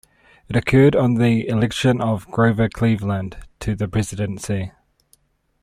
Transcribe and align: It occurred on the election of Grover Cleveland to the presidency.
It 0.49 0.55
occurred 0.55 0.95
on 0.95 1.13
the 1.13 1.47
election 1.47 2.01
of 2.01 2.25
Grover 2.31 2.67
Cleveland 2.67 3.37
to 3.59 3.75
the 3.75 3.87
presidency. 3.87 4.71